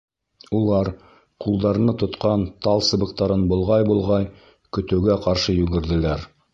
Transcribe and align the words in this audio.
Улар, 0.59 0.87
ҡулдарына 1.45 1.95
тотҡан 2.05 2.47
талсыбыҡтарын 2.69 3.47
болғай-болғай, 3.55 4.29
көтөүгә 4.79 5.23
ҡаршы 5.29 5.61
йүгерҙеләр. 5.63 6.31